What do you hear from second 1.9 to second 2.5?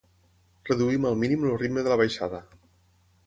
la baixada.